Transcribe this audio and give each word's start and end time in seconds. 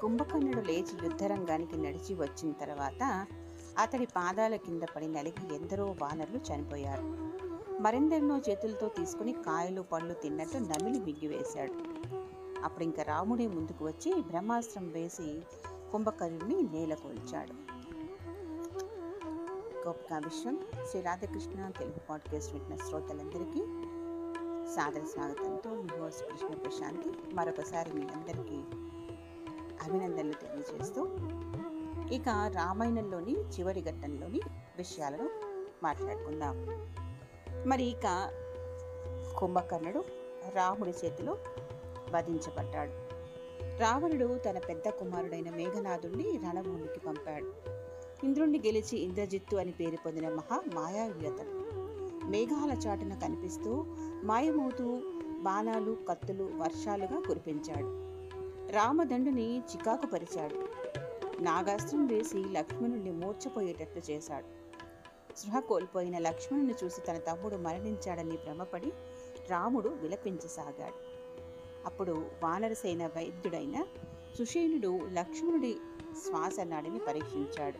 కుంభకర్ణుడు 0.00 0.60
లేచి 0.60 0.96
యుద్ధరంగానికి 1.04 1.76
నడిచి 1.76 2.14
వచ్చిన 2.14 2.52
తర్వాత 2.52 3.26
అతడి 3.78 4.06
పాదాల 4.06 4.56
కింద 4.56 4.82
పడి 4.96 5.06
నలిగి 5.06 5.54
ఎందరో 5.54 5.96
వానరులు 6.02 6.38
చనిపోయారు. 6.38 7.02
మరెందరినో 7.82 8.38
చేతులతో 8.38 8.88
తీసుకుని 8.88 9.32
కాయలు 9.32 9.82
పళ్ళు 9.82 10.14
తిన్నట్టు 10.14 10.58
నమిలి 10.58 11.00
మింగివేశాడు. 11.00 11.74
అప్పుడు 12.64 12.84
ఇంకా 12.84 13.02
రాముడే 13.02 13.46
ముందుకు 13.46 13.84
వచ్చి 13.84 14.14
బ్రహ్మాస్త్రం 14.14 14.88
వేసి 14.88 15.42
కుంభకర్ణుడిని 15.92 16.62
నేలకొల్చాడు 16.62 17.52
గోపికా 19.86 20.18
విశ్వం 20.18 20.58
శ్రీ 20.90 21.00
రాధాకృష్ణ 21.00 21.70
తెలుగు 21.70 22.00
పాడ్కాస్ట్ 22.10 22.52
వింటున్న 22.52 22.76
శ్రోతలందరికీ 22.76 23.60
సాదర 24.68 25.00
స్వాగతంతో 25.04 25.70
మీ 25.70 25.98
హోస్ట్ 25.98 26.24
కృష్ణ 26.24 26.54
ప్రశాంతి 26.54 27.34
మరొకసారి 27.34 27.92
మీ 27.92 28.02
అందరికీ 28.02 28.56
అభినందనలు 29.84 30.32
తెలియజేస్తూ 30.32 31.08
ఇక 32.12 32.28
రామాయణంలోని 32.28 33.32
చివరి 33.32 33.80
ఘట్టంలోని 33.80 34.40
విషయాలను 34.78 35.30
మాట్లాడుకుందాం. 35.82 36.66
మరి 37.68 37.84
ఇక 37.84 38.30
కుంభకర్ణుడు 39.38 40.04
రాముడి 40.54 40.90
చేతిలో 40.90 41.38
వధించబడ్డాడు. 42.14 42.92
రావణుడు 43.78 44.38
తన 44.38 44.58
పెద్ద 44.58 44.88
కుమారుడైన 44.88 45.50
మేఘనాథుణ్ణి 45.50 46.36
రణభూమికి 46.36 47.00
పంపాడు. 47.00 47.52
ఇంద్రుణ్ణి 48.24 48.58
గెలిచి 48.58 48.98
ఇంద్రజిత్తు 48.98 49.56
అని 49.56 49.70
పేరు 49.70 49.96
పొందిన 50.06 50.28
మహా 50.28 50.62
మాయావ్యతడు 50.74 51.57
మేఘాల 52.28 52.70
చాటున 52.70 53.14
కనిపిస్తూ 53.14 53.84
మాయమవుతూ 54.24 55.02
బాణాలు 55.38 55.96
కత్తులు 56.08 56.50
వర్షాలుగా 56.54 57.20
కురిపించాడు. 57.20 58.08
రామదండుని 58.72 59.58
చికాకు 59.58 60.06
పరిచాడు. 60.06 60.54
నాగాస్త్రం 61.42 62.06
వేసి 62.06 62.44
లక్ష్మణుణ్ణి 62.52 63.10
మూర్చపోయేటట్లు 63.10 64.12
చేశాడు. 64.12 64.46
స్పృహ 65.36 65.60
కోల్పోయిన 65.60 66.18
లక్ష్మణుని 66.18 66.74
చూసి 66.84 67.00
తన 67.00 67.18
తమ్ముడు 67.18 67.56
మరణించాడని 67.56 68.36
భ్రమపడి 68.36 68.92
రాముడు 69.50 69.88
విలపించసాగాడు. 69.88 71.08
అప్పుడు 71.86 72.26
వానరసేన 72.42 73.06
వైద్యుడైన 73.06 73.84
సుషేనుడు 74.38 75.00
లక్ష్మణుడి 75.12 75.76
శ్వాస 76.26 76.60
నాడిని 76.60 76.98
పరీక్షించాడు. 76.98 77.78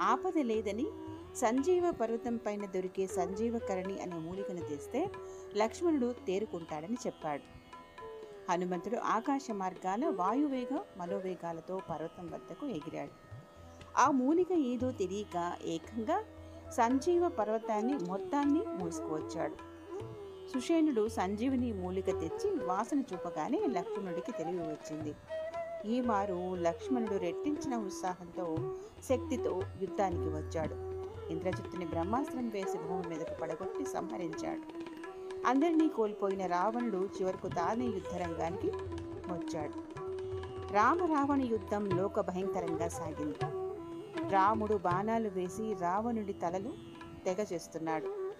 ఆపద 0.00 0.38
లేదని 0.38 0.86
సంజీవ 1.36 1.90
పర్వతం 1.90 2.36
పైన 2.36 2.66
దొరికే 2.66 3.06
సంజీవకరణి 3.06 4.00
అనే 4.00 4.16
మూలికను 4.16 4.60
తెస్తే 4.60 5.10
లక్ష్మణుడు 5.56 6.14
తేరుకుంటాడని 6.26 6.96
చెప్పాడు. 7.06 7.42
హనుమంతుడు 8.52 8.96
ఆకాశ 8.96 9.46
మార్గాల 9.52 10.08
వాయువేగ 10.08 10.78
మనోవేగాలతో 10.96 11.80
పర్వతం 11.90 12.26
వద్దకు 12.26 12.66
ఎగిరాడు. 12.66 13.10
ఆ 13.98 14.10
మూలిక 14.10 14.52
ఏదో 14.52 14.90
తెలియక 14.90 15.56
ఏకంగా 15.64 16.24
సంజీవ 16.70 17.28
పర్వతాన్ని 17.28 17.94
మొత్తాన్ని 17.94 18.60
మూసుకువచ్చాడు. 18.66 19.54
సుషేనుడు 20.54 21.08
సంజీవిని 21.08 21.72
మూలిక 21.72 22.06
తెచ్చి 22.06 22.50
వాసన 22.50 23.00
చూపగానే 23.00 23.60
లక్ష్మణుడికి 23.66 24.32
తెలివి 24.32 24.58
వచ్చింది. 24.58 25.14
ఈ 25.86 26.00
మారు 26.00 26.54
లక్ష్మణుడు 26.54 27.16
రెట్టించిన 27.16 27.76
ఉత్సాహంతో 27.76 28.78
శక్తితో 29.08 29.62
యుద్ధానికి 29.82 30.28
వచ్చాడు. 30.28 30.89
ఇంద్రజిత్తుని 31.30 31.86
బ్రహ్మాస్త్రం 31.86 32.48
వేసి 32.48 32.78
భూమి 32.78 33.08
మీదకు 33.08 33.40
పడగొట్టి 33.40 33.84
సంహరించాడు. 33.84 34.62
అందరినీ 35.46 35.88
కోల్పోయిన 35.88 36.46
రావణుడు 36.46 37.08
చివరకు 37.20 37.48
తానే 37.48 37.84
యుద్ధరంగానికి 37.84 38.70
వచ్చాడు. 39.32 40.00
రామరావణ 40.72 41.40
యుద్ధం 41.40 41.90
లోక 41.90 42.20
భయంకరంగా 42.20 42.88
సాగింది. 42.88 43.38
రాముడు 44.30 44.76
బాణాలు 44.76 45.28
వేసి 45.28 45.74
రావణుడి 45.74 46.32
తలలు 46.32 46.72
తెగ 47.24 47.44
చేస్తున్నాడు. 47.52 48.32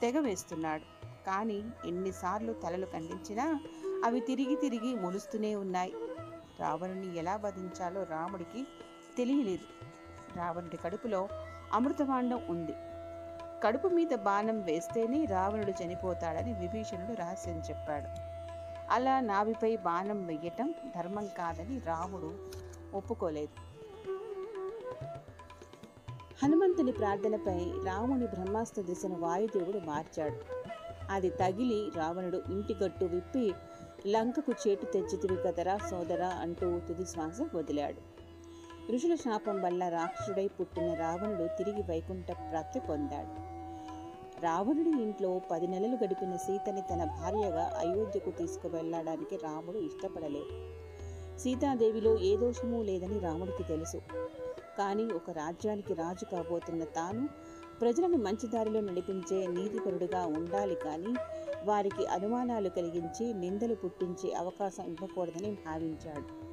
తెగ 0.00 0.18
వేస్తున్నాడు. 0.18 1.02
కానీ 1.26 1.64
ఎన్నిసార్లు 1.86 2.52
తలలు 2.52 2.86
ఖండించినా 2.86 3.60
అవి 4.04 4.20
తిరిగి 4.20 4.56
తిరిగి 4.56 4.94
మొలుస్తూనే 4.94 5.54
ఉన్నాయి. 5.54 5.94
రావణుని 6.60 7.18
ఎలా 7.18 7.36
వధించాలో 7.36 8.02
రాముడికి 8.02 8.66
తెలియలేదు. 9.16 9.64
రావణుడి 10.38 10.76
కడుపులో 10.76 11.28
అమృతమాండం 11.72 12.42
ఉంది. 12.50 12.74
కడుపు 13.64 13.88
మీద 13.88 14.14
బాణం 14.14 14.62
వేస్తేనే 14.62 15.24
రావణుడు 15.24 15.84
చనిపోతాడని 15.84 16.52
విభీషణుడు 16.52 17.16
రహస్యం 17.16 17.62
చెప్పాడు. 17.70 18.32
అలా 18.90 19.20
నావిపై 19.20 19.76
బాణం 19.76 20.26
వెయ్యటం 20.26 20.74
ధర్మం 20.96 21.28
కాదని 21.38 21.78
రాముడు 21.78 22.34
ఒప్పుకోలేదు. 22.94 23.72
హనుమంతుని 26.42 26.92
ప్రార్థనపై 26.92 27.72
రాముని 27.86 28.26
బ్రహ్మాస్త్ర 28.26 28.82
దిశను 28.82 29.20
వాయుదేవుడు 29.20 29.78
మార్చాడు. 29.78 30.36
అది 31.10 31.30
తగిలి 31.30 31.90
రావణుడు 31.96 32.42
ఇంటి 32.50 32.74
గట్టు 32.74 33.04
విప్పి 33.04 33.54
లంకకు 34.06 34.52
చేటు 34.52 34.84
తెచ్చితివి 34.84 35.36
కదరా 35.36 35.78
సోదరా 35.78 36.28
అంటూ 36.28 36.80
తుది 36.88 37.06
శ్వాస 37.06 37.56
వదిలాడు. 37.56 38.11
ఋషుల 38.90 39.14
శాపం 39.14 39.62
వల్ల 39.62 39.88
రాక్షసుడై 39.88 40.48
పుట్టిన 40.48 40.94
రావణుడు 40.94 41.48
తిరిగి 41.58 41.82
వైకుంఠ 41.82 42.26
ప్రాప్తి 42.26 42.80
పొందాడు. 42.80 43.52
రావణుడి 44.40 45.02
ఇంట్లో 45.02 45.40
పది 45.50 45.66
నెలలు 45.66 45.98
గడిపిన 46.04 46.36
సీతని 46.36 46.80
తన 46.80 47.04
భార్యగా 47.04 47.72
అయోధ్యకు 47.78 48.30
తీసుకువెళ్ళడానికి 48.30 49.36
రాముడు 49.36 49.78
ఇష్టపడలేదు. 49.78 50.82
సీతాదేవిలో 51.38 52.18
ఏ 52.18 52.36
దోషమూ 52.36 52.82
లేదని 52.82 53.18
రాముడికి 53.18 53.62
తెలుసు. 53.62 53.96
కానీ 54.78 55.04
ఒక 55.04 55.30
రాజ్యానికి 55.30 55.94
రాజు 55.94 56.24
కాబోతున్న 56.24 56.84
తాను 56.84 57.28
ప్రజలను 57.80 58.18
మంచి 58.18 58.46
దారిలో 58.46 58.80
నడిపించే 58.80 59.46
నీతిపరుడుగా 59.46 60.26
ఉండాలి 60.26 60.74
కానీ 60.74 61.14
వారికి 61.64 62.06
అనుమానాలు 62.06 62.68
కలిగించి 62.68 63.34
నిందలు 63.34 63.74
పుట్టించే 63.74 64.32
అవకాశం 64.32 64.84
ఇవ్వకూడదని 64.84 65.50
భావించాడు. 65.66 66.51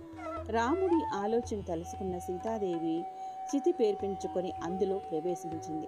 రాముడి 0.50 1.06
ఆలోచన 1.16 1.62
తెలుసుకున్న 1.62 2.20
సీతాదేవి 2.20 3.06
చితి 3.56 3.72
పేర్పించుకొని 3.72 4.54
అందులో 4.64 4.98
ప్రవేశించింది. 4.98 5.88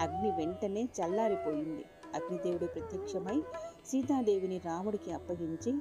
అగ్ని 0.00 0.30
వెంటనే 0.30 0.84
చల్లారిపోయింది. 0.84 1.84
అగ్నిదేవుడు 2.14 2.66
ప్రత్యక్షమై 2.66 3.42
సీతాదేవిని 3.86 4.58
రాముడికి 4.58 5.12
అప్పగించి 5.12 5.78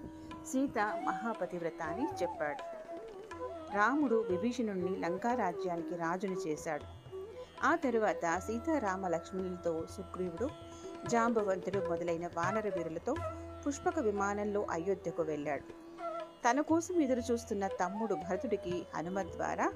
సీత 0.47 0.79
మహాపతివ్రత 0.79 1.83
అని 1.83 2.07
చెప్పాడు. 2.23 2.81
రాముడు 3.75 4.25
విభీషణుణ్ణి 4.29 4.99
లంకారాజ్యానికి 4.99 5.95
రాజుని 5.95 6.35
చేశాడు. 6.47 7.01
ఆ 7.63 7.75
తరువాత 7.75 8.39
సీతారామ 8.39 9.07
లక్ష్మణులతో 9.07 9.85
సుగ్రీవుడు 9.97 10.49
జాంబవంతుడు 11.07 11.89
మొదలైన 11.89 12.27
వానర 12.27 12.69
వీరులతో 12.77 13.15
పుష్పక 13.67 13.99
విమానంలో 13.99 14.67
అయోధ్యకు 14.71 15.21
వెళ్ళాడు. 15.21 15.80
తన 16.49 16.61
కోసం 16.61 17.01
ఎదురు 17.01 17.21
చూస్తున్న 17.31 17.67
తమ్ముడు 17.67 18.15
భరతుడికి 18.15 18.85
హనుమత్ 18.95 19.27
ద్వారా 19.27 19.71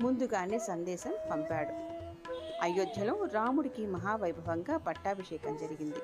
ముందుగానే 0.00 0.58
సందేశం 0.58 1.14
పంపాడు. 1.30 1.98
అయోధ్యలో 2.62 3.24
రాముడికి 3.32 3.86
మహావైభవంగా 3.86 4.76
పట్టాభిషేకం 4.76 5.56
జరిగింది. 5.56 5.98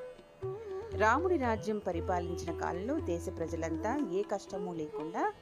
రాముడి 0.99 1.37
రాజ్యం 1.37 1.78
పరిపాలించిన 1.78 2.59
కాలంలో 2.59 3.00
దేశ 3.00 3.27
ప్రజలంతా 3.38 4.09
ఏ 4.12 4.22
కష్టము 4.22 4.72
లేకుండా 4.72 5.33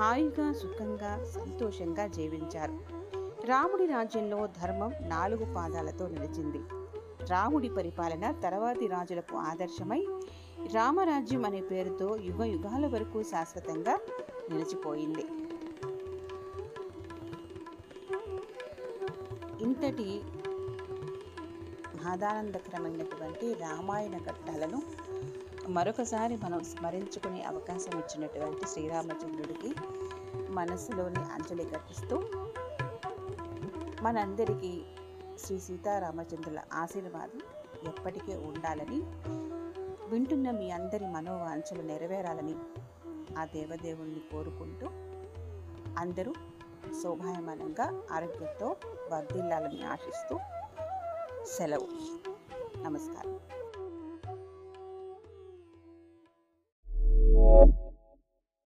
హాయిగా 0.00 0.52
సుఖంగా 0.52 1.24
సంతోషంగా 1.24 2.06
జీవించారు. 2.06 2.80
రాముడి 3.46 3.86
రాజ్యంలో 3.86 4.46
ధర్మం 4.46 4.92
నాలుగు 5.00 5.54
పాదాలతో 5.54 6.08
నిలిచింది. 6.08 6.58
రాముడి 7.30 7.68
పరిపాలన 7.68 8.30
తర్వాతి 8.30 8.86
రాజులకు 8.86 9.36
ఆదర్శమై 9.36 10.06
రామరాజ్యం 10.66 11.44
అనే 11.44 11.60
పేరుతో 11.60 12.16
యుగ 12.16 12.44
యుగాల 12.44 12.86
వరకు 12.86 13.22
శాశ్వతంగా 13.22 13.98
నిలిచిపోయింది. 14.50 15.24
ఇంతటి 19.62 20.22
మహదానందకరమైనటువంటి 21.96 23.54
రామాయణ 23.54 24.18
ఘట్టాలను 24.18 24.82
మరొకసారి 25.68 26.36
మనం 26.36 26.64
స్మరించుకునే 26.64 27.42
అవకాశం 27.42 27.98
ఇచ్చినటువంటి 27.98 28.68
శ్రీరామచంద్రుడికి 28.68 29.74
మనసులోని 30.50 31.18
అంజలి 31.18 31.70
ఘటిస్తూ 31.70 32.22
మనందరికీ 34.02 34.82
శ్రీ 35.38 35.58
సీతారామచంద్రుల 35.58 36.60
ఆశీర్వాదం 36.72 37.40
ఎప్పటికీ 37.88 38.32
ఉండాలని 38.32 39.02
వింటున్న 40.10 40.50
మీ 40.50 40.66
అందరి 40.70 41.06
మనోవాంఛలు 41.06 41.82
నెరవేరాలని 41.82 42.54
ఆ 43.38 43.44
దేవదేవుణ్ణి 43.44 44.20
కోరుకుంటూ 44.32 44.86
అందరూ 45.98 46.32
శోభాయమానంగా 47.02 47.86
ఆరోగ్యంతో 48.12 48.68
వర్ధిల్లాలని 49.12 49.82
ఆశిస్తూ 49.84 50.36
సెలవు. 51.56 51.88
నమస్కారం. 52.82 53.36